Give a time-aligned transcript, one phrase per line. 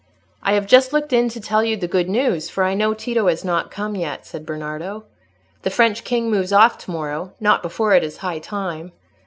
[0.41, 3.27] "I have just looked in to tell you the good news, for I know Tito
[3.27, 5.03] has not come yet," said Bernardo.
[5.61, 8.93] "The French king moves off to morrow: not before it is high time.